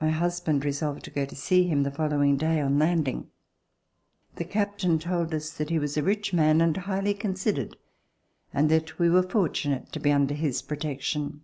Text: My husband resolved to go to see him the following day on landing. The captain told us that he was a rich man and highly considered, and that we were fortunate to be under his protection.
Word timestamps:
My 0.00 0.10
husband 0.10 0.64
resolved 0.64 1.02
to 1.02 1.10
go 1.10 1.24
to 1.26 1.34
see 1.34 1.64
him 1.64 1.82
the 1.82 1.90
following 1.90 2.36
day 2.36 2.60
on 2.60 2.78
landing. 2.78 3.28
The 4.36 4.44
captain 4.44 5.00
told 5.00 5.34
us 5.34 5.50
that 5.54 5.68
he 5.68 5.80
was 5.80 5.96
a 5.96 6.02
rich 6.04 6.32
man 6.32 6.60
and 6.60 6.76
highly 6.76 7.12
considered, 7.12 7.76
and 8.54 8.70
that 8.70 9.00
we 9.00 9.10
were 9.10 9.24
fortunate 9.24 9.90
to 9.90 9.98
be 9.98 10.12
under 10.12 10.34
his 10.34 10.62
protection. 10.62 11.40